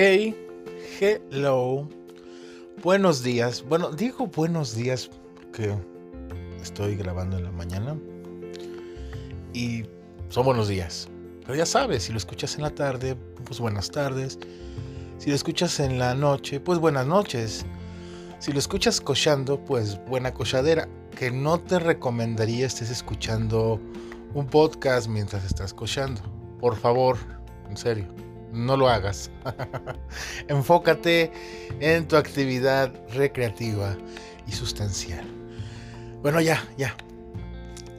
[0.00, 0.32] Hey,
[1.00, 1.88] hello.
[2.84, 3.64] Buenos días.
[3.68, 5.10] Bueno, digo buenos días
[5.52, 5.74] que
[6.62, 7.98] estoy grabando en la mañana.
[9.52, 9.82] Y
[10.28, 11.08] son buenos días.
[11.40, 14.38] Pero ya sabes, si lo escuchas en la tarde, pues buenas tardes.
[15.18, 17.66] Si lo escuchas en la noche, pues buenas noches.
[18.38, 20.88] Si lo escuchas cochando, pues buena cochadera.
[21.16, 23.80] Que no te recomendaría estés escuchando
[24.32, 26.20] un podcast mientras estás cochando.
[26.60, 27.16] Por favor,
[27.68, 28.06] en serio,
[28.52, 29.30] no lo hagas.
[30.48, 31.32] Enfócate
[31.80, 33.96] en tu actividad recreativa
[34.46, 35.24] y sustancial.
[36.22, 36.96] Bueno, ya, ya.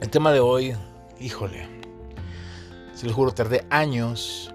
[0.02, 0.76] El tema de hoy,
[1.20, 1.68] híjole.
[2.94, 4.54] Se lo juro, tardé años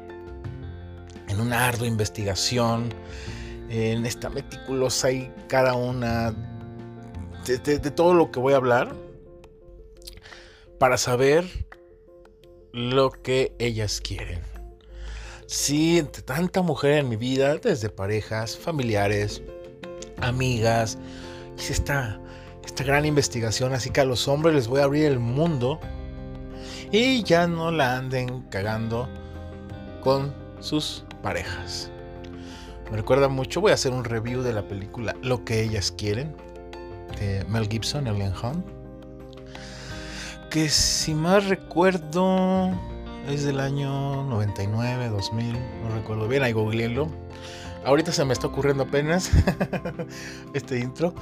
[1.29, 2.91] en una ardua investigación,
[3.71, 6.35] en esta meticulosa y cada una
[7.47, 8.95] de, de todo lo que voy a hablar,
[10.79, 11.45] para saber
[12.73, 14.54] lo que ellas quieren.
[15.47, 19.43] Sí, entre tanta mujer en mi vida, desde parejas, familiares,
[20.21, 20.99] amigas,
[21.59, 22.19] hice esta,
[22.65, 25.79] esta gran investigación, así que a los hombres les voy a abrir el mundo
[26.91, 29.09] y ya no la anden cagando
[30.03, 31.91] con sus parejas.
[32.91, 36.37] Me recuerda mucho, voy a hacer un review de la película Lo que ellas quieren,
[37.19, 38.65] de Mel Gibson, Alien Hunt
[40.55, 42.71] que si más recuerdo
[43.29, 47.09] es del año 99, 2000, no recuerdo bien, ahí googleenlo.
[47.85, 49.31] Ahorita se me está ocurriendo apenas
[50.55, 51.15] este intro.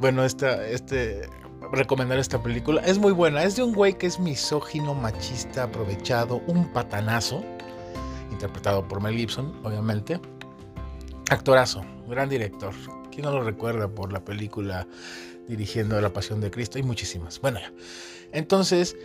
[0.00, 1.28] Bueno, esta, este,
[1.72, 2.82] recomendar esta película.
[2.82, 7.44] Es muy buena, es de un güey que es misógino, machista, aprovechado, un patanazo,
[8.32, 10.20] interpretado por Mel Gibson, obviamente.
[11.30, 12.74] Actorazo, gran director.
[13.10, 14.86] ¿Quién no lo recuerda por la película
[15.46, 16.78] dirigiendo La Pasión de Cristo?
[16.78, 17.40] Hay muchísimas.
[17.40, 17.60] Bueno.
[18.32, 18.96] Entonces,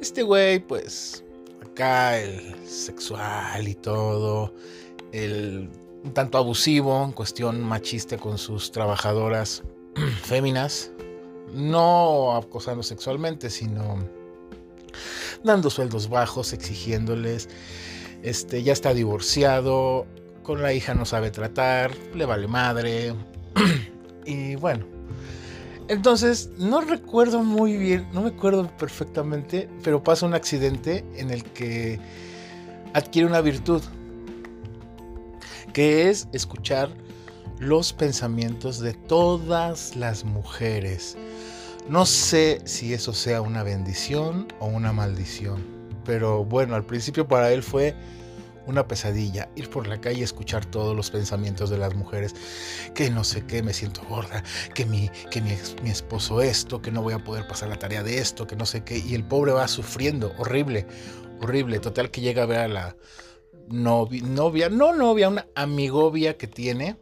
[0.00, 1.22] este güey, pues,
[1.62, 4.54] acá el sexual y todo,
[5.12, 5.68] el
[6.02, 9.62] un tanto abusivo, en cuestión machista con sus trabajadoras
[10.22, 10.92] féminas,
[11.52, 13.98] no acosando sexualmente, sino
[15.44, 17.48] dando sueldos bajos, exigiéndoles,
[18.22, 20.06] este, ya está divorciado,
[20.42, 23.14] con la hija no sabe tratar, le vale madre,
[24.24, 24.86] y bueno,
[25.90, 31.42] entonces, no recuerdo muy bien, no me acuerdo perfectamente, pero pasa un accidente en el
[31.42, 31.98] que
[32.94, 33.82] adquiere una virtud,
[35.72, 36.90] que es escuchar
[37.58, 41.18] los pensamientos de todas las mujeres.
[41.88, 45.60] No sé si eso sea una bendición o una maldición,
[46.04, 47.96] pero bueno, al principio para él fue
[48.70, 49.50] una pesadilla.
[49.56, 52.34] Ir por la calle escuchar todos los pensamientos de las mujeres.
[52.94, 54.42] Que no sé qué, me siento gorda.
[54.74, 58.02] Que mi, que mi, mi esposo esto, que no voy a poder pasar la tarea
[58.02, 58.98] de esto, que no sé qué.
[58.98, 60.32] Y el pobre va sufriendo.
[60.38, 60.86] Horrible,
[61.40, 61.80] horrible.
[61.80, 62.96] Total que llega a ver a la
[63.68, 66.96] novia, novia no novia, una amigovia que tiene.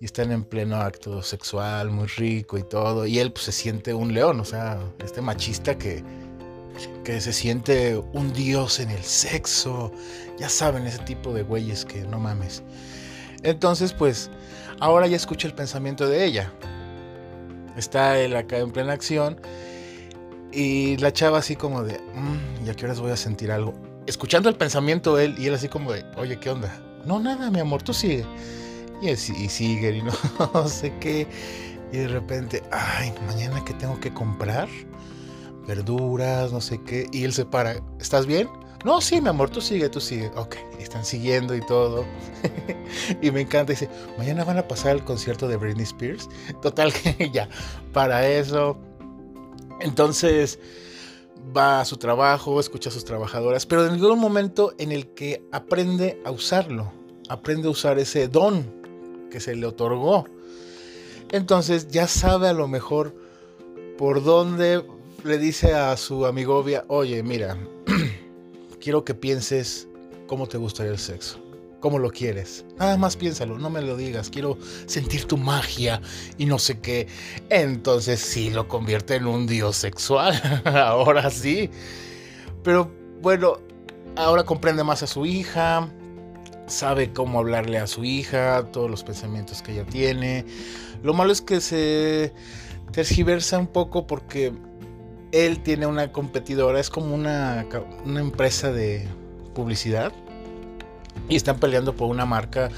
[0.00, 3.06] Y están en pleno acto sexual, muy rico y todo.
[3.06, 6.02] Y él pues, se siente un león, o sea, este machista que,
[7.04, 9.92] que se siente un dios en el sexo.
[10.38, 12.62] Ya saben, ese tipo de güeyes que no mames.
[13.42, 14.30] Entonces, pues,
[14.80, 16.52] ahora ya escucha el pensamiento de ella.
[17.76, 19.40] Está él acá en plena acción.
[20.52, 23.74] Y la chava así como de, mmm, ¿y a qué horas voy a sentir algo?
[24.06, 26.80] Escuchando el pensamiento él y él así como de, oye, ¿qué onda?
[27.04, 28.24] No, nada, mi amor, tú sigue.
[29.00, 30.12] Y, y sigue y no,
[30.52, 31.26] no sé qué.
[31.92, 34.68] Y de repente, ay, mañana que tengo que comprar
[35.70, 37.06] verduras, no sé qué.
[37.12, 38.48] Y él se para, ¿estás bien?
[38.84, 40.28] No, sí, mi amor, tú sigue, tú sigue.
[40.34, 42.04] Ok, están siguiendo y todo.
[43.22, 43.72] y me encanta.
[43.72, 43.88] Dice,
[44.18, 46.28] mañana van a pasar el concierto de Britney Spears.
[46.60, 46.92] Total
[47.32, 47.48] ya,
[47.92, 48.78] para eso.
[49.80, 50.58] Entonces
[51.56, 55.46] va a su trabajo, escucha a sus trabajadoras, pero en algún momento en el que
[55.52, 56.92] aprende a usarlo,
[57.28, 60.24] aprende a usar ese don que se le otorgó.
[61.30, 63.14] Entonces ya sabe a lo mejor
[63.96, 64.82] por dónde
[65.24, 67.56] le dice a su amigovia, oye, mira,
[68.80, 69.88] quiero que pienses
[70.26, 71.38] cómo te gustaría el sexo,
[71.80, 72.64] cómo lo quieres.
[72.78, 76.00] Nada más piénsalo, no me lo digas, quiero sentir tu magia
[76.38, 77.06] y no sé qué.
[77.50, 81.70] Entonces sí lo convierte en un dios sexual, ahora sí.
[82.62, 82.90] Pero
[83.20, 83.58] bueno,
[84.16, 85.90] ahora comprende más a su hija,
[86.66, 90.44] sabe cómo hablarle a su hija, todos los pensamientos que ella tiene.
[91.02, 92.32] Lo malo es que se
[92.92, 94.52] tergiversa un poco porque
[95.32, 97.66] él tiene una competidora, es como una,
[98.04, 99.06] una empresa de
[99.54, 100.12] publicidad
[101.28, 102.70] y están peleando por una marca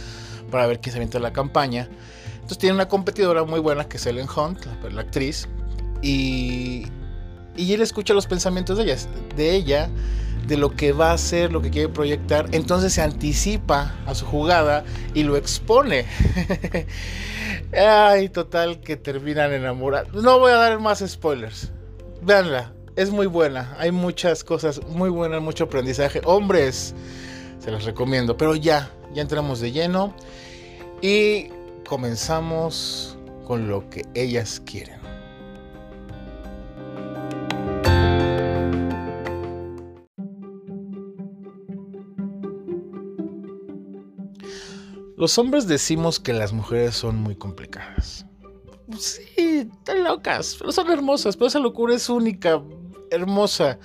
[0.50, 1.88] para ver quién se avienta la campaña.
[2.34, 5.49] Entonces tiene una competidora muy buena que es Ellen Hunt, la, actriz,
[6.02, 6.87] y,
[7.56, 8.96] y él escucha los pensamientos de ella,
[9.37, 9.90] de ella
[10.46, 14.26] de lo que va a hacer, lo que quiere proyectar, entonces se anticipa a su
[14.26, 14.84] jugada
[15.14, 16.05] y lo expone.
[17.72, 20.22] Ay, total que terminan enamorados.
[20.22, 21.70] No voy a dar más spoilers.
[22.24, 23.74] Veanla, es muy buena.
[23.78, 26.20] Hay muchas cosas muy buenas, mucho aprendizaje.
[26.24, 26.94] Hombres,
[27.58, 28.36] se las recomiendo.
[28.36, 30.14] Pero ya, ya entramos de lleno
[31.00, 31.48] y
[31.84, 35.00] comenzamos con lo que ellas quieren.
[45.16, 48.26] Los hombres decimos que las mujeres son muy complicadas.
[48.98, 49.22] Sí,
[49.82, 52.62] están locas, pero son hermosas, pero esa locura es única,
[53.11, 53.79] hermosa.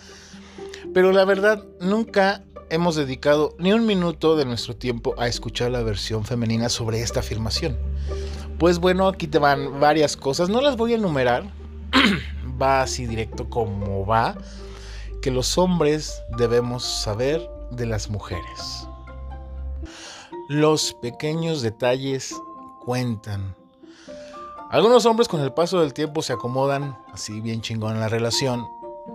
[0.94, 5.82] Pero la verdad, nunca hemos dedicado ni un minuto de nuestro tiempo a escuchar la
[5.82, 7.80] versión femenina sobre esta afirmación.
[8.60, 11.52] Pues bueno, aquí te van varias cosas, no las voy a enumerar,
[12.62, 14.38] va así directo como va,
[15.24, 18.88] que los hombres debemos saber de las mujeres.
[20.48, 22.36] Los pequeños detalles
[22.86, 23.56] cuentan.
[24.70, 28.68] Algunos hombres con el paso del tiempo se acomodan así bien chingón en la relación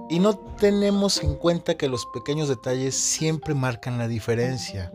[0.08, 4.90] y no tenemos en cuenta que los pequeños detalles siempre marcan la diferencia.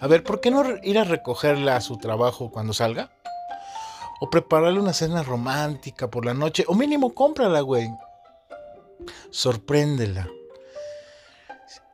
[0.00, 3.10] A ver, ¿por qué no ir a recogerla a su trabajo cuando salga?
[4.20, 6.64] O prepararle una cena romántica por la noche.
[6.66, 7.90] O mínimo cómprala, güey.
[9.30, 10.28] Sorpréndela.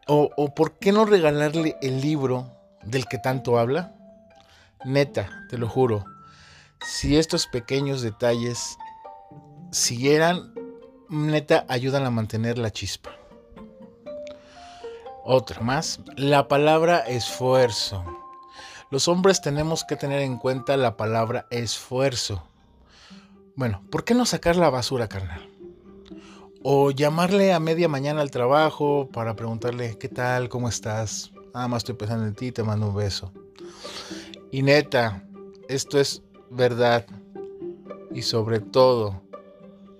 [0.06, 2.52] O, o ¿por qué no regalarle el libro
[2.84, 3.94] del que tanto habla?
[4.84, 6.04] Neta, te lo juro,
[6.84, 8.78] si estos pequeños detalles
[9.70, 10.54] siguieran,
[11.08, 13.10] neta, ayudan a mantener la chispa.
[15.24, 18.04] Otra más, la palabra esfuerzo.
[18.90, 22.42] Los hombres tenemos que tener en cuenta la palabra esfuerzo.
[23.54, 25.48] Bueno, ¿por qué no sacar la basura, carnal?
[26.62, 30.48] O llamarle a media mañana al trabajo para preguntarle, ¿qué tal?
[30.48, 31.30] ¿Cómo estás?
[31.54, 33.32] Nada más estoy pensando en ti, te mando un beso.
[34.50, 35.24] Y neta,
[35.68, 37.06] esto es verdad.
[38.12, 39.22] Y sobre todo,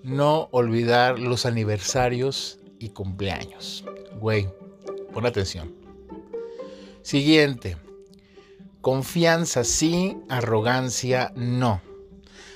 [0.02, 3.84] no olvidar los aniversarios y cumpleaños.
[4.20, 4.48] Güey,
[5.12, 5.74] pon atención.
[7.02, 7.76] Siguiente.
[8.80, 11.80] Confianza sí, arrogancia no.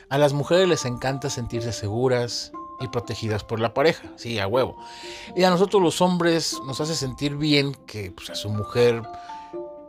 [0.09, 4.77] A las mujeres les encanta sentirse seguras, y protegidas por la pareja, sí, a huevo.
[5.37, 9.03] Y a nosotros los hombres nos hace sentir bien que pues, a su mujer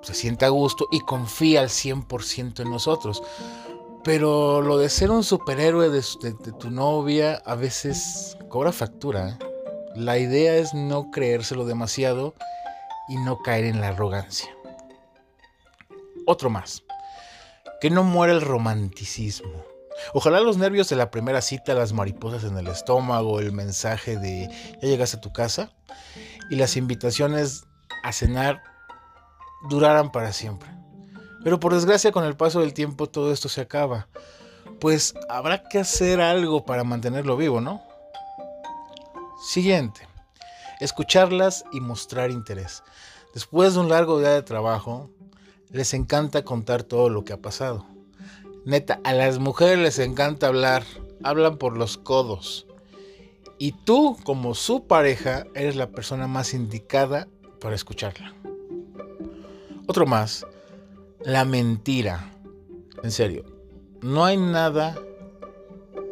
[0.01, 3.23] se sienta a gusto y confía al 100% en nosotros.
[4.05, 6.03] Pero lo de ser un superhéroe de,
[6.59, 9.29] tu novia a veces cobra factura.
[9.29, 9.39] ¿eh?
[9.95, 12.35] La idea es no creérselo demasiado
[13.09, 14.55] y no caer en la arrogancia.
[16.27, 16.83] Otro más.
[17.81, 19.65] Que no muera el romanticismo.
[20.13, 24.49] Ojalá los nervios de la primera cita, las mariposas en el estómago, el mensaje de
[24.83, 25.71] ya llegaste a tu casa
[26.51, 27.63] y las invitaciones
[28.03, 28.61] a cenar
[29.67, 30.69] duraran para siempre.
[31.45, 34.07] Pero por desgracia con el paso del tiempo todo esto se acaba.
[34.79, 37.83] Pues habrá que hacer algo para mantenerlo vivo, ¿no?
[39.47, 40.07] Siguiente.
[40.79, 42.81] Escucharlas y mostrar interés.
[43.35, 45.11] Después de un largo día de trabajo,
[45.69, 47.85] les encanta contar todo lo que ha pasado.
[48.65, 50.83] Neta, a las mujeres les encanta hablar,
[51.23, 52.65] hablan por los codos.
[53.59, 57.27] Y tú, como su pareja, eres la persona más indicada
[57.61, 58.33] para escucharla.
[59.85, 60.43] Otro más,
[61.25, 62.31] la mentira.
[63.03, 63.43] En serio,
[64.01, 64.95] no hay nada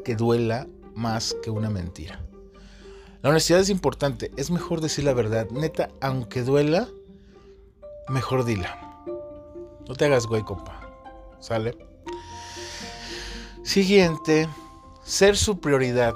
[0.03, 2.19] que duela más que una mentira.
[3.21, 5.47] La honestidad es importante, es mejor decir la verdad.
[5.51, 6.89] Neta, aunque duela,
[8.09, 9.03] mejor dila.
[9.87, 10.81] No te hagas güey, compa.
[11.39, 11.77] ¿Sale?
[13.63, 14.49] Siguiente,
[15.03, 16.15] ser su prioridad.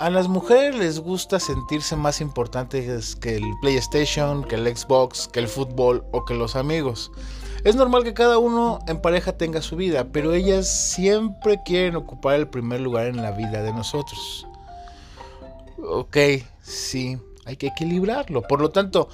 [0.00, 5.40] A las mujeres les gusta sentirse más importantes que el PlayStation, que el Xbox, que
[5.40, 7.12] el fútbol o que los amigos.
[7.64, 12.36] Es normal que cada uno en pareja tenga su vida, pero ellas siempre quieren ocupar
[12.36, 14.46] el primer lugar en la vida de nosotros.
[15.78, 16.16] Ok,
[16.60, 18.42] sí, hay que equilibrarlo.
[18.42, 19.08] Por lo tanto,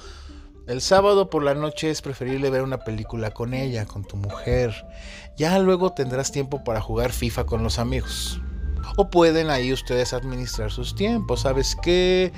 [0.67, 4.73] el sábado por la noche es preferible ver una película con ella, con tu mujer.
[5.37, 8.41] Ya luego tendrás tiempo para jugar FIFA con los amigos.
[8.97, 11.41] O pueden ahí ustedes administrar sus tiempos.
[11.41, 12.33] ¿Sabes qué?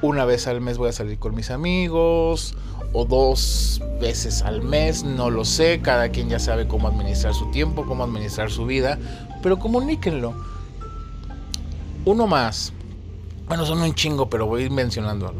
[0.00, 2.54] Una vez al mes voy a salir con mis amigos.
[2.92, 5.80] O dos veces al mes, no lo sé.
[5.82, 8.98] Cada quien ya sabe cómo administrar su tiempo, cómo administrar su vida.
[9.42, 10.34] Pero comuníquenlo.
[12.04, 12.72] Uno más.
[13.48, 15.32] Bueno, son un chingo, pero voy a ir mencionando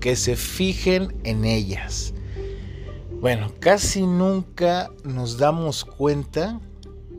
[0.00, 2.12] que se fijen en ellas.
[3.20, 6.60] Bueno, casi nunca nos damos cuenta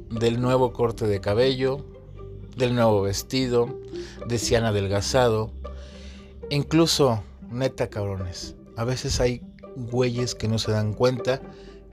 [0.09, 1.85] del nuevo corte de cabello,
[2.57, 3.79] del nuevo vestido,
[4.27, 5.50] de si adelgazado.
[6.50, 9.41] Incluso, neta cabrones, a veces hay
[9.75, 11.41] güeyes que no se dan cuenta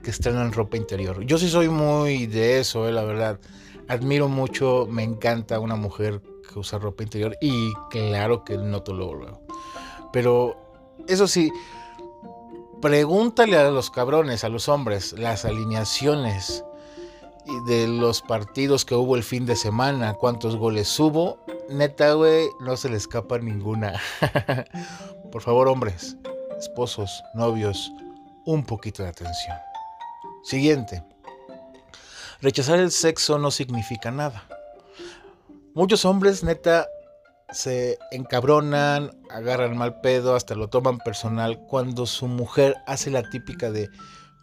[0.03, 1.23] que estrenan ropa interior.
[1.23, 3.39] Yo sí soy muy de eso, eh, la verdad.
[3.87, 6.21] Admiro mucho, me encanta una mujer
[6.51, 9.41] que usa ropa interior y claro que noto luego, luego.
[10.11, 10.55] Pero
[11.07, 11.51] eso sí,
[12.81, 16.63] pregúntale a los cabrones, a los hombres, las alineaciones
[17.65, 21.39] de los partidos que hubo el fin de semana, cuántos goles hubo.
[21.69, 23.99] Neta, güey, no se le escapa ninguna.
[25.31, 26.17] Por favor, hombres,
[26.61, 27.91] esposos, novios,
[28.45, 29.57] un poquito de atención.
[30.43, 31.03] Siguiente.
[32.39, 34.43] Rechazar el sexo no significa nada.
[35.73, 36.87] Muchos hombres, neta,
[37.51, 43.71] se encabronan, agarran mal pedo, hasta lo toman personal cuando su mujer hace la típica
[43.71, 43.89] de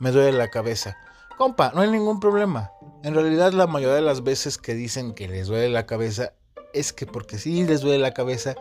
[0.01, 0.97] me duele la cabeza.
[1.37, 2.73] Compa, no hay ningún problema.
[3.05, 6.33] En realidad la mayoría de las veces que dicen que les duele la cabeza
[6.73, 8.57] es que porque sí les duele la cabeza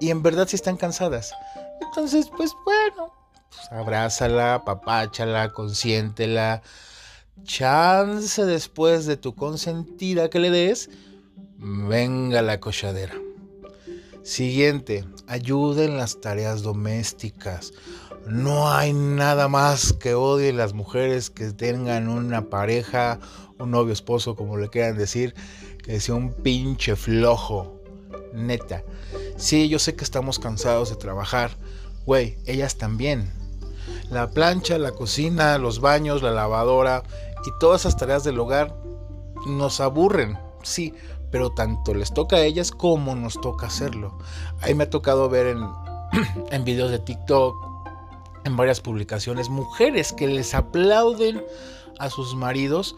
[0.00, 1.34] y en verdad sí están cansadas.
[1.80, 3.12] Entonces, pues bueno,
[3.50, 6.62] pues, abrázala, papáchala, consiéntela.
[7.42, 10.90] Chance después de tu consentida que le des,
[11.56, 13.14] venga la cochadera.
[14.22, 17.72] Siguiente, ayuda en las tareas domésticas.
[18.26, 23.18] No hay nada más que odie las mujeres que tengan una pareja,
[23.58, 25.34] un novio, esposo, como le quieran decir,
[25.82, 27.82] que sea un pinche flojo.
[28.32, 28.82] Neta.
[29.36, 31.58] Sí, yo sé que estamos cansados de trabajar.
[32.06, 33.32] Güey, ellas también.
[34.10, 37.02] La plancha, la cocina, los baños, la lavadora
[37.46, 38.76] y todas esas tareas del hogar
[39.46, 40.38] nos aburren.
[40.62, 40.94] Sí,
[41.30, 44.18] pero tanto les toca a ellas como nos toca hacerlo.
[44.60, 45.66] Ahí me ha tocado ver en,
[46.50, 47.74] en videos de TikTok
[48.44, 51.42] en varias publicaciones mujeres que les aplauden
[51.98, 52.94] a sus maridos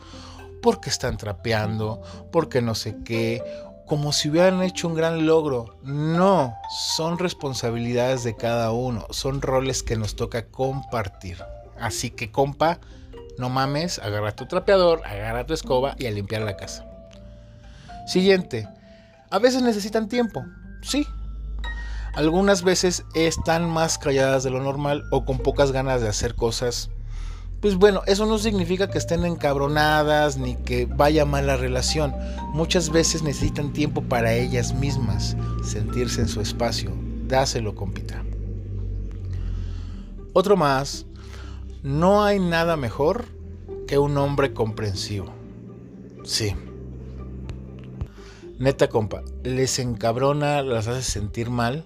[0.61, 3.43] porque están trapeando, porque no sé qué,
[3.87, 5.77] como si hubieran hecho un gran logro.
[5.83, 11.39] No, son responsabilidades de cada uno, son roles que nos toca compartir.
[11.79, 12.79] Así que compa,
[13.39, 16.87] no mames, agarra tu trapeador, agarra tu escoba y a limpiar la casa.
[18.07, 18.69] Siguiente,
[19.31, 20.45] a veces necesitan tiempo,
[20.83, 21.07] sí,
[22.17, 26.89] algunas veces están más calladas de lo normal o con pocas ganas de hacer cosas.
[27.61, 32.15] Pues bueno, eso no significa que estén encabronadas ni que vaya mal la relación.
[32.53, 36.93] Muchas veces necesitan tiempo para ellas mismas, sentirse en su espacio.
[37.27, 38.23] Dáselo, compita.
[40.35, 41.07] Otro más,
[41.83, 43.25] no hay nada mejor
[43.89, 45.33] que un hombre comprensivo.
[46.25, 46.55] Sí.
[48.59, 51.85] Neta, compa, les encabrona, las hace sentir mal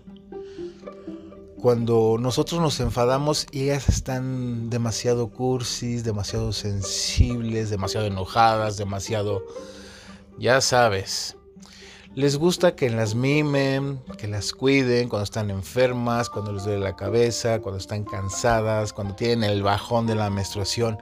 [1.60, 9.44] cuando nosotros nos enfadamos ellas están demasiado cursis, demasiado sensibles, demasiado enojadas, demasiado,
[10.38, 11.36] ya sabes.
[12.14, 16.96] Les gusta que las mimen, que las cuiden cuando están enfermas, cuando les duele la
[16.96, 20.98] cabeza, cuando están cansadas, cuando tienen el bajón de la menstruación.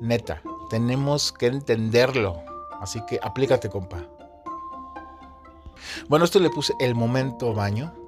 [0.00, 2.42] Neta, tenemos que entenderlo.
[2.80, 4.08] Así que aplícate, compa.
[6.08, 7.99] Bueno, esto le puse el momento baño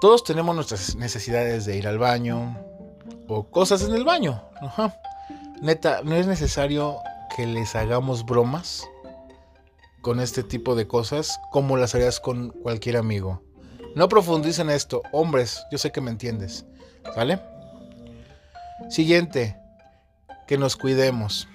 [0.00, 2.56] todos tenemos nuestras necesidades de ir al baño
[3.26, 4.42] o cosas en el baño.
[5.60, 6.98] Neta, no es necesario
[7.36, 8.88] que les hagamos bromas
[10.02, 13.42] con este tipo de cosas como las harías con cualquier amigo.
[13.96, 16.64] No profundicen esto, hombres, yo sé que me entiendes.
[17.16, 17.40] ¿Vale?
[18.88, 19.56] Siguiente,
[20.46, 21.48] que nos cuidemos.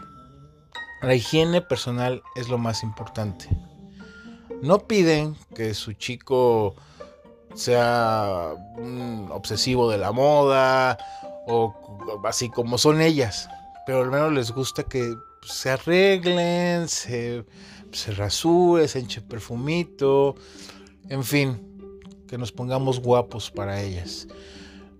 [1.01, 3.47] La higiene personal es lo más importante.
[4.61, 6.75] No piden que su chico
[7.55, 10.97] sea un obsesivo de la moda
[11.47, 11.73] o
[12.25, 13.49] así como son ellas.
[13.85, 15.13] Pero al menos les gusta que
[15.45, 17.45] se arreglen, se,
[17.91, 20.35] se rasuren, se echen perfumito,
[21.09, 21.59] en fin,
[22.27, 24.27] que nos pongamos guapos para ellas.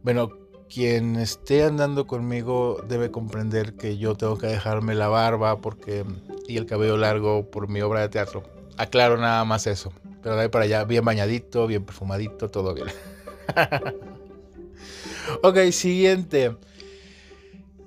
[0.04, 0.30] Bueno,
[0.74, 6.04] quien esté andando conmigo debe comprender que yo tengo que dejarme la barba porque
[6.48, 8.44] y el cabello largo por mi obra de teatro.
[8.78, 9.92] Aclaro nada más eso.
[10.22, 12.88] Pero de ahí para allá, bien bañadito, bien perfumadito, todo bien.
[15.44, 16.56] ok, siguiente.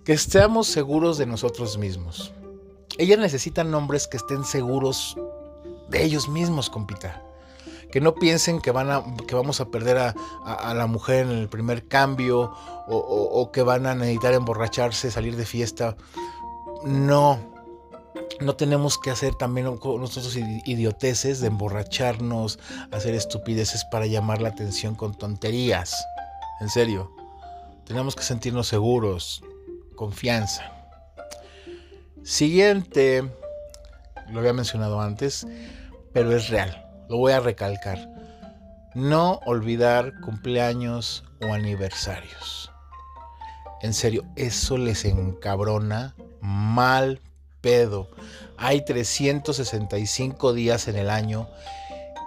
[0.05, 2.33] Que estemos seguros de nosotros mismos.
[2.99, 5.17] Ellas necesitan hombres que estén seguros
[5.89, 7.23] de ellos mismos, compita.
[7.91, 11.49] Que no piensen que, van a, que vamos a perder a, la mujer en el
[11.49, 12.53] primer cambio
[12.87, 15.97] o, o que van a necesitar emborracharse, salir de fiesta.
[16.85, 17.56] No,
[18.41, 22.59] no tenemos que hacer también nosotros idioteces de emborracharnos,
[22.93, 26.05] hacer estupideces para llamar la atención con tonterías.
[26.61, 27.11] En serio,
[27.85, 29.43] tenemos que sentirnos seguros,
[29.95, 30.73] confianza.
[32.23, 33.31] Siguiente,
[34.29, 35.47] lo había mencionado antes,
[36.13, 38.11] pero es real, lo voy a recalcar.
[38.95, 42.71] No olvidar cumpleaños o aniversarios.
[43.83, 47.21] En serio, eso les encabrona mal
[47.67, 48.09] pedo.
[48.57, 51.49] Hay 365 días en el año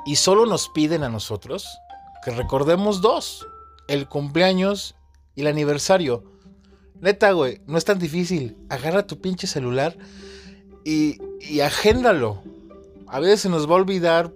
[0.06, 1.80] y solo nos piden a nosotros
[2.26, 3.48] que recordemos dos,
[3.88, 4.96] el cumpleaños
[5.36, 6.26] y el aniversario.
[7.00, 8.58] Neta, güey, no es tan difícil.
[8.68, 9.96] Agarra tu pinche celular
[10.84, 12.44] y, y agéndalo.
[13.08, 14.34] A veces se nos va a olvidar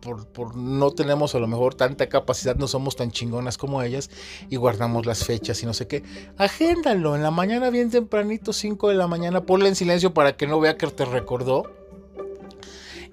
[0.00, 4.10] por, no tenemos a lo mejor tanta capacidad, no somos tan chingonas como ellas
[4.48, 6.02] y guardamos las fechas y no sé qué.
[6.38, 10.46] Agéndalo en la mañana bien tempranito, 5 de la mañana, ponle en silencio para que
[10.46, 11.64] no vea que te recordó.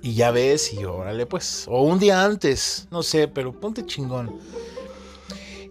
[0.01, 4.37] Y ya ves y órale pues, o un día antes, no sé, pero ponte chingón.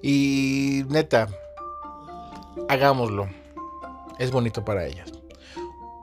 [0.00, 1.28] Y neta,
[2.68, 3.28] hagámoslo.
[4.18, 5.12] Es bonito para ellas.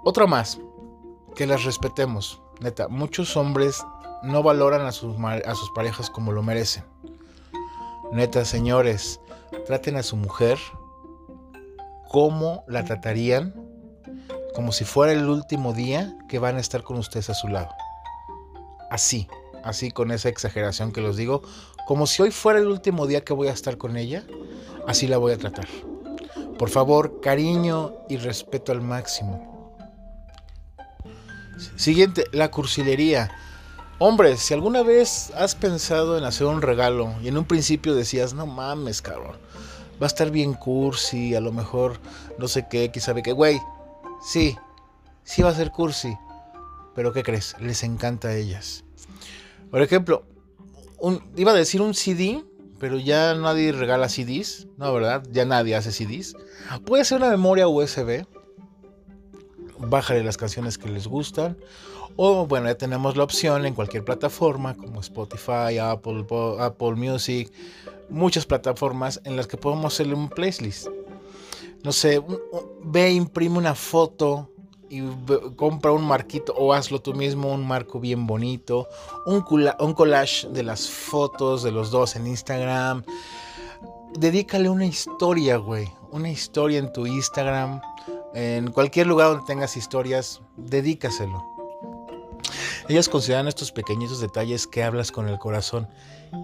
[0.03, 0.59] Otra más,
[1.35, 2.41] que las respetemos.
[2.59, 3.83] Neta, muchos hombres
[4.23, 6.83] no valoran a sus, a sus parejas como lo merecen.
[8.11, 9.19] Neta, señores,
[9.65, 10.57] traten a su mujer
[12.09, 13.53] como la tratarían,
[14.55, 17.69] como si fuera el último día que van a estar con ustedes a su lado.
[18.89, 19.27] Así,
[19.63, 21.43] así con esa exageración que los digo,
[21.85, 24.23] como si hoy fuera el último día que voy a estar con ella,
[24.87, 25.67] así la voy a tratar.
[26.57, 29.77] Por favor, cariño y respeto al máximo.
[31.75, 33.31] Siguiente, la cursilería.
[34.01, 38.33] Hombre, si alguna vez has pensado en hacer un regalo y en un principio decías,
[38.33, 39.35] no mames, cabrón,
[40.01, 41.99] va a estar bien cursi, a lo mejor
[42.37, 43.59] no sé qué, quién sabe qué, güey,
[44.21, 44.55] sí,
[45.25, 46.17] sí va a ser cursi,
[46.95, 47.57] pero ¿qué crees?
[47.59, 48.85] Les encanta a ellas.
[49.69, 50.23] Por ejemplo,
[51.35, 52.45] iba a decir un CD,
[52.79, 55.23] pero ya nadie regala CDs, no, ¿verdad?
[55.29, 56.35] Ya nadie hace CDs.
[56.85, 58.25] Puede ser una memoria USB,
[59.79, 61.57] bájale las canciones que les gustan
[62.21, 66.25] o bueno, ya tenemos la opción en cualquier plataforma como Spotify, Apple,
[66.59, 67.49] Apple Music,
[68.09, 70.87] muchas plataformas en las que podemos hacerle un playlist.
[71.81, 72.21] No sé,
[72.83, 74.49] ve, imprime una foto
[74.89, 75.01] y
[75.55, 78.89] compra un marquito o hazlo tú mismo, un marco bien bonito,
[79.25, 79.45] un,
[79.79, 83.03] un collage de las fotos de los dos en Instagram.
[84.17, 85.89] Dedícale una historia, güey.
[86.11, 87.79] Una historia en tu Instagram.
[88.33, 91.43] En cualquier lugar donde tengas historias, dedícaselo.
[92.87, 95.87] Ellas consideran estos pequeñitos detalles que hablas con el corazón.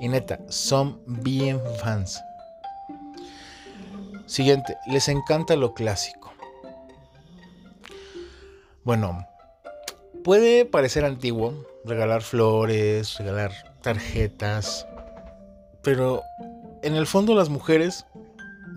[0.02, 2.22] Y neta, son bien fans.
[4.26, 6.34] Siguiente, les encanta lo clásico.
[8.84, 9.28] Bueno,
[10.24, 11.54] puede parecer antiguo
[11.86, 14.88] regalar flores, regalar tarjetas,
[15.84, 16.22] pero
[16.84, 18.06] en el fondo las mujeres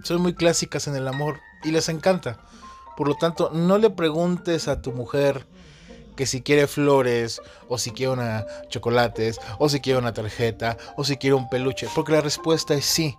[0.05, 2.38] son muy clásicas en el amor y les encanta.
[2.98, 5.46] Por lo tanto, no le preguntes a tu mujer
[6.16, 11.04] que si quiere flores, o si quiere una chocolates, o si quiere una tarjeta, o
[11.04, 13.16] si quiere un peluche, porque la respuesta es sí.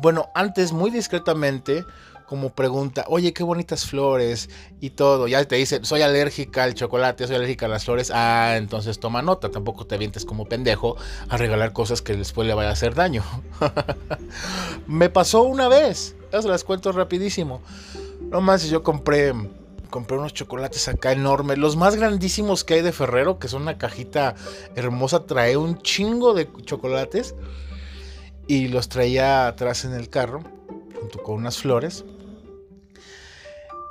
[0.00, 1.84] Bueno, antes muy discretamente,
[2.24, 4.48] como pregunta, oye, qué bonitas flores
[4.80, 5.26] y todo.
[5.26, 8.12] Ya te dice, soy alérgica al chocolate, soy alérgica a las flores.
[8.14, 10.94] Ah, entonces toma nota, tampoco te vientes como pendejo
[11.28, 13.24] a regalar cosas que después le vaya a hacer daño.
[14.86, 17.60] Me pasó una vez, se las cuento rapidísimo.
[18.30, 19.32] No más, yo compré
[19.90, 23.78] compré unos chocolates acá enormes, los más grandísimos que hay de Ferrero, que son una
[23.78, 24.34] cajita
[24.74, 27.34] hermosa, trae un chingo de chocolates
[28.46, 30.42] y los traía atrás en el carro,
[31.00, 32.04] junto con unas flores.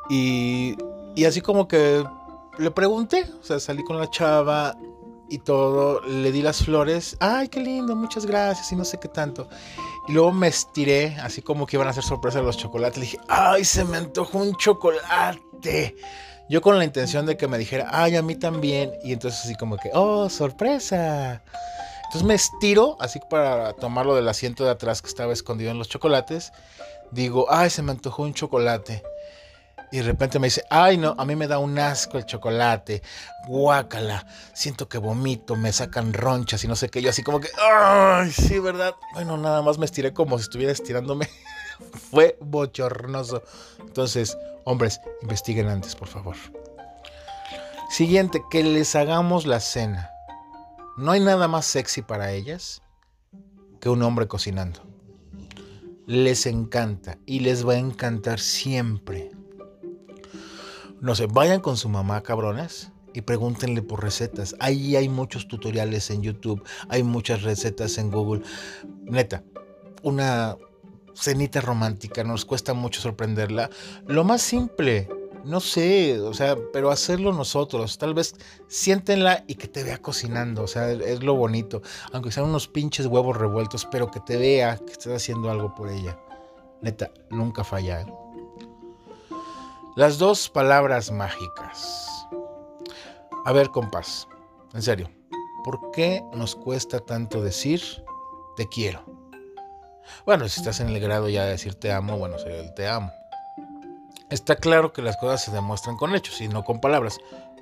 [0.10, 0.76] Y,
[1.15, 2.04] y así como que
[2.58, 4.78] le pregunté, o sea, salí con la chava
[5.30, 9.08] y todo, le di las flores, ay, qué lindo, muchas gracias y no sé qué
[9.08, 9.50] tanto.
[10.08, 12.98] Y luego me estiré, así como que iban a hacer sorpresa los chocolates.
[12.98, 15.96] Le dije, ay, se me antojó un chocolate.
[16.48, 18.91] Yo con la intención de que me dijera, ay, a mí también.
[19.04, 21.41] Y entonces así como que, oh, sorpresa.
[22.06, 25.89] Entonces me estiro, así para tomarlo del asiento de atrás que estaba escondido en los
[25.89, 26.54] chocolates.
[27.12, 29.04] Digo, ay, se me antojó un chocolate.
[29.91, 33.02] Y de repente me dice, ay no, a mí me da un asco el chocolate,
[33.48, 37.50] guácala, siento que vomito, me sacan ronchas y no sé qué, yo así como que,
[37.58, 38.95] ay, sí, ¿verdad?
[39.13, 41.30] Bueno, nada más me estiré como si estuviera estirándome.
[42.12, 43.43] Fue bochornoso.
[43.80, 46.36] Entonces, hombres, investiguen antes, por favor.
[47.89, 50.10] Siguiente, que les hagamos la cena.
[50.98, 52.82] No hay nada más sexy para ellas
[53.80, 54.82] que un hombre cocinando.
[56.08, 59.35] Les encanta y les va a encantar siempre
[61.06, 64.56] no sé, vayan con su mamá, cabrones, y pregúntenle por recetas.
[64.60, 68.41] Ahí hay muchos tutoriales en YouTube, hay muchas recetas en Google.
[69.04, 69.44] Neta,
[70.02, 70.58] una
[71.13, 73.70] cenita romántica, nos cuesta mucho sorprenderla.
[74.08, 75.08] Lo más simple,
[75.44, 78.00] no sé, o sea, pero hacerlo nosotros.
[78.00, 78.36] Tal vez
[78.68, 81.84] siéntenla y que te vea cocinando, o sea, es lo bonito.
[82.13, 85.89] Aunque sean unos pinches huevos revueltos, pero que te vea que estás haciendo algo por
[85.91, 86.18] ella.
[86.82, 88.08] Neta, nunca falla.
[89.96, 92.28] Las dos palabras mágicas.
[93.46, 94.28] A ver, compás,
[94.74, 95.10] en serio,
[95.64, 97.82] ¿por qué nos cuesta tanto decir
[98.58, 99.06] te quiero?
[100.26, 102.90] Bueno, si estás en el grado ya de decir te amo, bueno, sería el te
[102.90, 103.10] amo.
[104.30, 107.18] Está claro que las cosas se demuestran con hechos y no con palabras.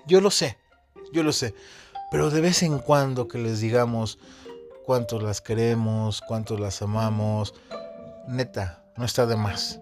[0.07, 0.57] Yo lo sé,
[1.11, 1.53] yo lo sé.
[2.09, 4.17] Pero de vez en cuando que les digamos
[4.87, 7.53] cuántos las queremos, cuántos las amamos,
[8.27, 9.79] neta, no está de más.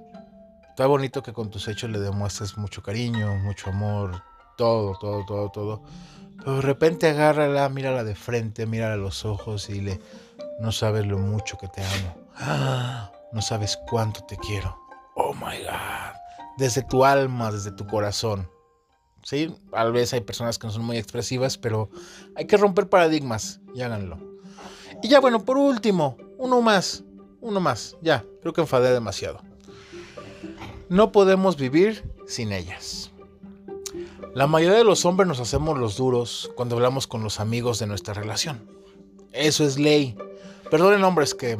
[0.71, 4.23] Está bonito que con tus hechos le demuestres mucho cariño, mucho amor,
[4.55, 5.83] todo, todo, todo, todo.
[6.37, 9.99] Pero de repente agárrala, mírala de frente, mírala a los ojos y dile,
[10.61, 13.11] no sabes lo mucho que te amo.
[13.33, 14.79] no sabes cuánto te quiero.
[15.15, 16.15] Oh my God.
[16.57, 18.49] Desde tu alma, desde tu corazón.
[19.23, 21.89] Sí, tal vez hay personas que no son muy expresivas, pero
[22.33, 24.19] hay que romper paradigmas y háganlo.
[25.03, 27.03] Y ya bueno, por último, uno más,
[27.41, 29.50] uno más, ya, creo que enfadé demasiado.
[30.91, 33.11] No podemos vivir sin ellas.
[34.35, 37.87] La mayoría de los hombres nos hacemos los duros cuando hablamos con los amigos de
[37.87, 38.69] nuestra relación.
[39.31, 40.17] Eso es ley.
[40.69, 41.57] Perdonen hombres que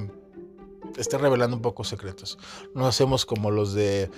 [0.97, 2.37] estén revelando un poco secretos.
[2.75, 4.11] No hacemos como los de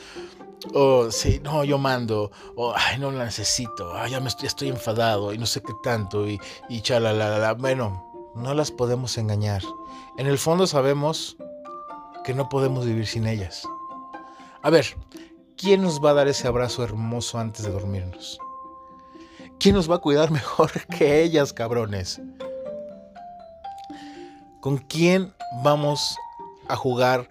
[0.73, 5.31] o sí, no, yo mando, o ay, no la necesito, ay, ya, me estoy, enfadado
[5.31, 6.81] y no sé qué tanto, y, y
[7.59, 9.61] Bueno, no las podemos engañar.
[10.17, 11.37] En el fondo sabemos
[12.23, 13.67] que no podemos vivir sin ellas.
[14.63, 14.85] A ver,
[15.57, 18.39] ¿quién nos va a dar ese abrazo hermoso antes de dormirnos?
[19.59, 22.21] ¿Quién nos va a cuidar mejor que ellas, cabrones?
[24.61, 26.15] ¿Con quién vamos
[26.67, 27.29] a jugar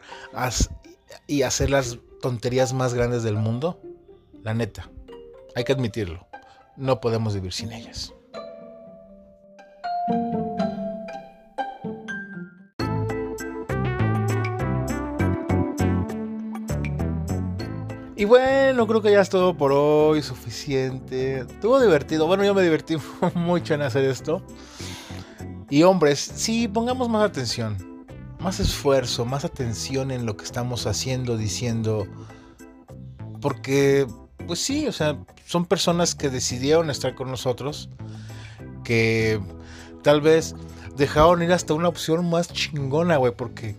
[1.26, 3.80] y hacer las tonterías más grandes del mundo,
[4.42, 4.90] la neta,
[5.54, 6.26] hay que admitirlo,
[6.76, 8.14] no podemos vivir sin ellas.
[18.32, 21.40] Bueno, creo que ya es todo por hoy, suficiente.
[21.40, 22.26] Estuvo divertido.
[22.26, 22.96] Bueno, yo me divertí
[23.34, 24.42] mucho en hacer esto.
[25.68, 27.92] Y hombres, sí, pongamos más atención
[28.42, 32.06] más esfuerzo, más atención en lo que estamos haciendo, diciendo,
[33.40, 34.06] porque,
[34.46, 35.16] pues sí, o sea,
[35.46, 37.88] son personas que decidieron estar con nosotros,
[38.82, 39.40] que
[40.02, 40.56] tal vez
[40.96, 43.76] dejaron ir hasta una opción más chingona, güey, porque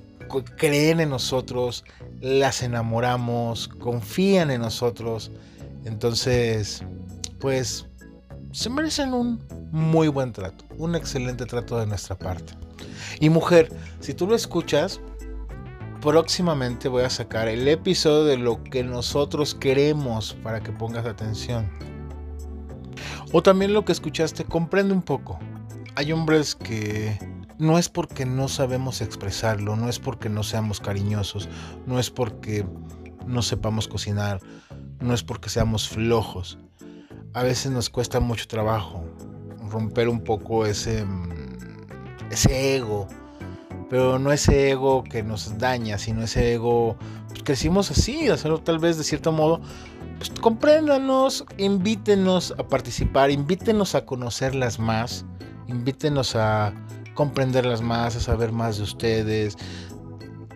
[0.58, 1.84] creen en nosotros,
[2.22, 5.32] las enamoramos, confían en nosotros,
[5.86, 6.84] entonces,
[7.40, 7.88] pues,
[8.52, 9.40] se merecen un
[9.72, 12.54] muy buen trato, un excelente trato de nuestra parte.
[13.20, 15.02] Y mujer, si tú lo escuchas,
[16.02, 21.70] próximamente voy a sacar el episodio de lo que nosotros queremos para que pongas atención.
[23.32, 25.40] O también lo que escuchaste, comprende un poco.
[25.96, 27.18] Hay hombres que
[27.58, 31.50] no es porque no sabemos expresarlo, no es porque no seamos cariñosos,
[31.86, 32.66] no es porque
[33.28, 34.40] no sepamos cocinar,
[35.00, 36.58] no es porque seamos flojos.
[37.34, 39.04] A veces nos cuesta mucho trabajo
[39.70, 41.34] romper un poco ese mm,
[42.34, 43.08] ese ego,
[43.90, 46.98] pero no ese ego que nos daña, sino ese ego,
[47.30, 49.62] pues crecimos así, hacerlo tal vez de cierto modo,
[50.18, 55.26] pues compréndanos, invítenos a participar, invítenos a conocerlas más,
[55.68, 56.74] invítenos a
[57.14, 59.58] comprenderlas más, a saber más de ustedes,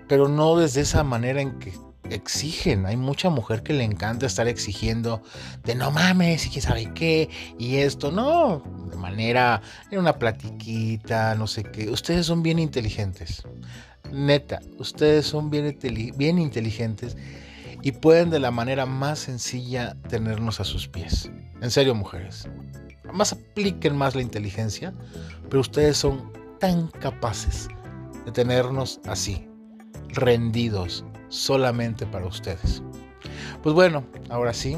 [0.07, 1.73] pero no desde esa manera en que
[2.09, 2.85] exigen.
[2.85, 5.21] Hay mucha mujer que le encanta estar exigiendo
[5.63, 8.11] de no mames y quién sabe qué y esto.
[8.11, 11.89] No, de manera, en una platiquita, no sé qué.
[11.89, 13.43] Ustedes son bien inteligentes.
[14.11, 15.77] Neta, ustedes son bien,
[16.15, 17.17] bien inteligentes
[17.81, 21.29] y pueden de la manera más sencilla tenernos a sus pies.
[21.61, 22.47] En serio, mujeres.
[23.13, 24.93] Más apliquen más la inteligencia,
[25.49, 27.67] pero ustedes son tan capaces
[28.25, 29.47] de tenernos así,
[30.09, 32.81] rendidos, solamente para ustedes.
[33.63, 34.77] Pues bueno, ahora sí,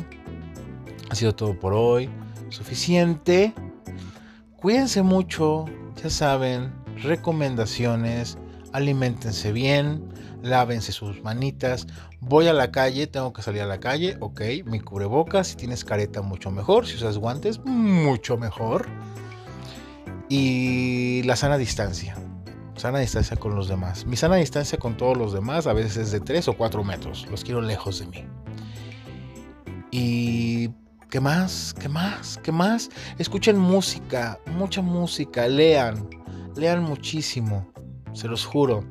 [1.10, 2.10] ha sido todo por hoy.
[2.50, 3.54] Suficiente.
[4.58, 5.66] Cuídense mucho,
[6.02, 8.38] ya saben, recomendaciones,
[8.74, 10.04] alimentense bien,
[10.42, 11.88] lávense sus manitas.
[12.20, 15.86] Voy a la calle, tengo que salir a la calle, ok, mi cubrebocas, si tienes
[15.86, 18.88] careta mucho mejor, si usas guantes mucho mejor.
[20.30, 22.16] Y la sana distancia
[22.80, 24.06] sana distancia con los demás.
[24.06, 27.28] Mi sana distancia con todos los demás a veces es de 3 o 4 metros.
[27.30, 28.26] Los quiero lejos de mí.
[29.92, 30.70] Y...
[31.10, 31.74] ¿Qué más?
[31.80, 32.40] ¿Qué más?
[32.44, 32.90] ¿Qué más?
[33.18, 36.08] Escuchen música, mucha música, lean,
[36.56, 37.68] lean muchísimo,
[38.14, 38.86] se los juro.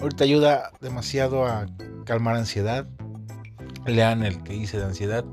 [0.00, 1.66] Ahorita ayuda demasiado a
[2.06, 2.88] calmar ansiedad.
[3.86, 5.24] Lean el que hice de ansiedad.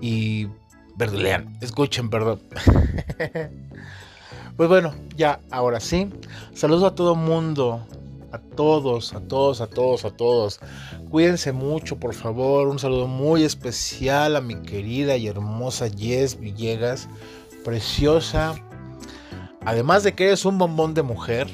[0.00, 0.48] Y...
[0.98, 2.40] lean, escuchen, perdón.
[4.56, 6.10] Pues bueno, ya ahora sí.
[6.54, 7.84] Saludos a todo mundo,
[8.30, 10.60] a todos, a todos, a todos, a todos.
[11.10, 12.68] Cuídense mucho, por favor.
[12.68, 17.08] Un saludo muy especial a mi querida y hermosa Jess Villegas,
[17.64, 18.54] preciosa.
[19.64, 21.48] Además de que eres un bombón de mujer,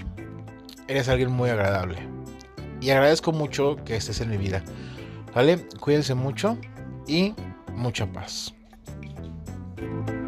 [0.86, 2.06] eres alguien muy agradable.
[2.82, 4.62] Y agradezco mucho que estés en mi vida.
[5.34, 5.66] ¿Vale?
[5.80, 6.58] Cuídense mucho
[7.06, 7.34] y
[7.74, 8.52] mucha paz.
[9.80, 10.19] Thank you.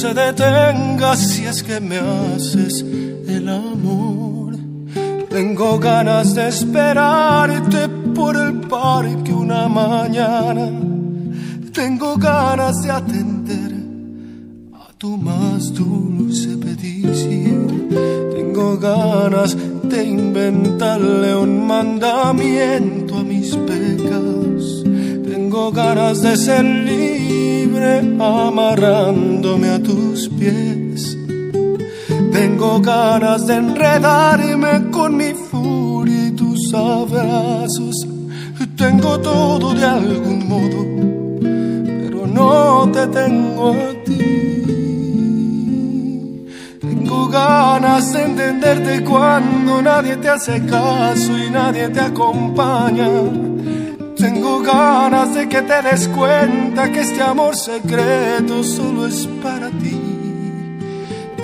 [0.00, 2.80] Se detenga si es que me haces
[3.36, 4.56] el amor.
[5.28, 10.70] Tengo ganas de esperarte por el parque una mañana.
[11.74, 13.72] Tengo ganas de atender
[14.72, 17.88] a tu más dulce petición.
[18.34, 24.59] Tengo ganas de inventarle un mandamiento a mis pecados.
[25.50, 31.18] Tengo ganas de ser libre amarrándome a tus pies.
[32.30, 37.96] Tengo ganas de enredarme con mi furia y tus abrazos.
[38.76, 40.86] Tengo todo de algún modo,
[41.40, 44.36] pero no te tengo a ti.
[46.80, 53.49] Tengo ganas de entenderte cuando nadie te hace caso y nadie te acompaña
[54.20, 59.98] tengo ganas de que te des cuenta que este amor secreto solo es para ti.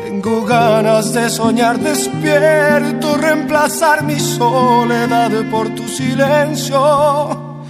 [0.04, 7.64] Tengo ganas de soñar despierto, reemplazar mi soledad por tu silencio.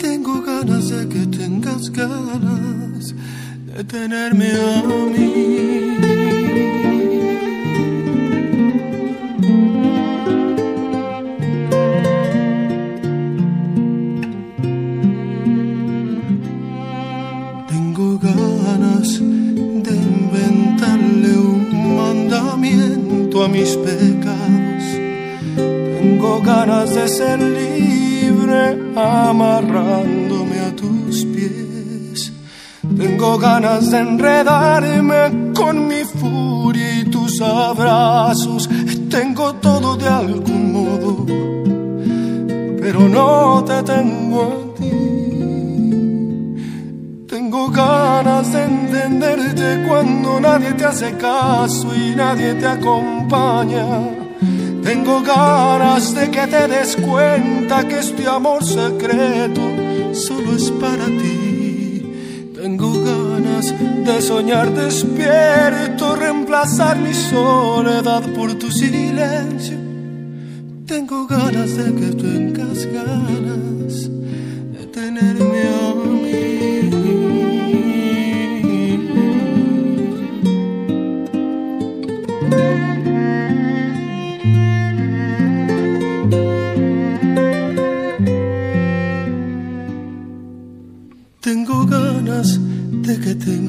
[0.00, 3.14] Tengo ganas de que tengas ganas
[3.66, 4.82] de tenerme a
[5.14, 5.87] mí.
[23.42, 24.84] A mis pecados.
[25.56, 32.32] Tengo ganas de ser libre amarrándome a tus pies.
[32.96, 38.68] Tengo ganas de enredarme con mi furia y tus abrazos.
[39.10, 41.26] Tengo todo de algún modo,
[42.80, 44.68] pero no te tengo a
[47.48, 48.64] tengo ganas de
[48.98, 53.86] entenderte cuando nadie te hace caso y nadie te acompaña.
[54.82, 59.62] Tengo ganas de que te des cuenta que este amor secreto
[60.12, 62.50] solo es para ti.
[62.54, 69.76] Tengo ganas de soñar despierto, reemplazar mi soledad por tu silencio.
[70.86, 73.67] Tengo ganas de que tengas ganas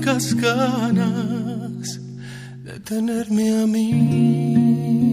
[0.10, 2.00] tengas ganas
[2.64, 5.09] de tenerme a mí.